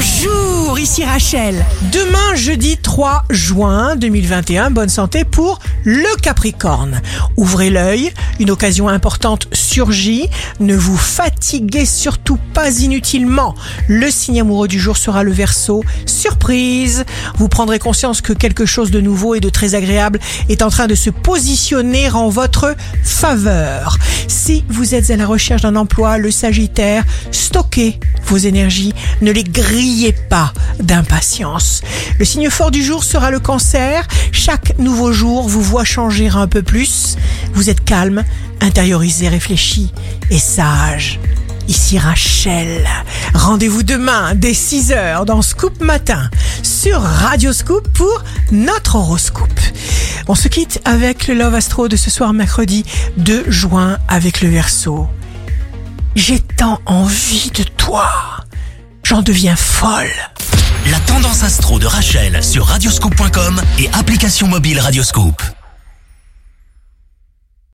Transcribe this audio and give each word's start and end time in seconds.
Bonjour, 0.00 0.78
ici 0.78 1.04
Rachel. 1.04 1.66
Demain, 1.90 2.36
jeudi 2.36 2.76
3 2.76 3.24
juin 3.30 3.96
2021, 3.96 4.70
bonne 4.70 4.88
santé 4.88 5.24
pour 5.24 5.58
le 5.82 6.06
Capricorne. 6.22 7.02
Ouvrez 7.36 7.68
l'œil, 7.68 8.12
une 8.38 8.52
occasion 8.52 8.88
importante 8.88 9.48
surgit. 9.52 10.28
Ne 10.60 10.76
vous 10.76 10.96
fatiguez 10.96 11.84
surtout 11.84 12.38
pas 12.54 12.78
inutilement. 12.78 13.56
Le 13.88 14.08
signe 14.08 14.40
amoureux 14.40 14.68
du 14.68 14.78
jour 14.78 14.96
sera 14.96 15.24
le 15.24 15.32
Verseau. 15.32 15.82
Surprise, 16.06 17.04
vous 17.36 17.48
prendrez 17.48 17.80
conscience 17.80 18.20
que 18.20 18.32
quelque 18.32 18.66
chose 18.66 18.92
de 18.92 19.00
nouveau 19.00 19.34
et 19.34 19.40
de 19.40 19.48
très 19.48 19.74
agréable 19.74 20.20
est 20.48 20.62
en 20.62 20.70
train 20.70 20.86
de 20.86 20.94
se 20.94 21.10
positionner 21.10 22.08
en 22.08 22.28
votre 22.28 22.76
faveur. 23.02 23.98
Si 24.28 24.64
vous 24.68 24.94
êtes 24.94 25.10
à 25.10 25.16
la 25.16 25.26
recherche 25.26 25.62
d'un 25.62 25.74
emploi, 25.74 26.18
le 26.18 26.30
Sagittaire, 26.30 27.04
stockez 27.32 27.98
vos 28.28 28.36
énergies, 28.36 28.94
ne 29.22 29.30
les 29.30 29.44
grillez 29.44 30.12
pas 30.12 30.52
d'impatience. 30.80 31.82
Le 32.18 32.24
signe 32.24 32.50
fort 32.50 32.70
du 32.70 32.84
jour 32.84 33.04
sera 33.04 33.30
le 33.30 33.40
cancer. 33.40 34.06
Chaque 34.32 34.78
nouveau 34.78 35.12
jour 35.12 35.48
vous 35.48 35.62
voit 35.62 35.84
changer 35.84 36.28
un 36.28 36.46
peu 36.46 36.62
plus. 36.62 37.16
Vous 37.54 37.70
êtes 37.70 37.84
calme, 37.84 38.24
intériorisé, 38.60 39.28
réfléchi 39.28 39.92
et 40.30 40.38
sage. 40.38 41.20
Ici 41.68 41.98
Rachel. 41.98 42.86
Rendez-vous 43.34 43.82
demain 43.82 44.34
dès 44.34 44.52
6h 44.52 45.26
dans 45.26 45.42
Scoop 45.42 45.80
Matin 45.82 46.30
sur 46.62 47.00
Radio 47.00 47.52
Scoop 47.52 47.88
pour 47.92 48.24
notre 48.50 48.96
horoscope. 48.96 49.60
On 50.28 50.34
se 50.34 50.48
quitte 50.48 50.80
avec 50.84 51.28
le 51.28 51.34
Love 51.34 51.54
Astro 51.54 51.88
de 51.88 51.96
ce 51.96 52.10
soir 52.10 52.32
mercredi 52.32 52.84
2 53.18 53.50
juin 53.50 53.98
avec 54.08 54.40
le 54.40 54.48
Verseau. 54.48 55.08
J'ai 56.14 56.40
tant 56.40 56.80
envie 56.86 57.50
de 57.54 57.62
toi. 57.62 58.08
J'en 59.04 59.22
deviens 59.22 59.56
folle. 59.56 60.10
La 60.90 60.98
tendance 61.00 61.42
astro 61.42 61.78
de 61.78 61.86
Rachel 61.86 62.42
sur 62.42 62.66
radioscope.com 62.66 63.60
et 63.78 63.88
application 63.92 64.48
mobile 64.48 64.80
Radioscope. 64.80 65.42